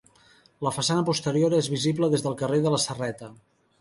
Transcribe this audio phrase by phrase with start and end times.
[0.67, 3.31] La façana posterior és visible des del carrer de la Serreta.